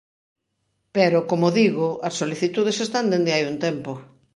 [0.95, 3.91] Pero, como digo, as solicitudes están dende hai un tempo.